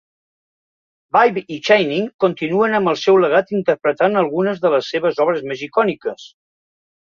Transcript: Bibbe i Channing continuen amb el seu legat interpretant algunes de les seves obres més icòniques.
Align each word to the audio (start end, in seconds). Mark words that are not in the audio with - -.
Bibbe 1.15 1.43
i 1.57 1.59
Channing 1.69 2.07
continuen 2.25 2.79
amb 2.79 2.93
el 2.93 2.99
seu 3.03 3.21
legat 3.25 3.53
interpretant 3.59 4.23
algunes 4.25 4.65
de 4.67 4.75
les 4.79 4.91
seves 4.97 5.23
obres 5.29 5.47
més 5.53 5.65
icòniques. 5.71 6.29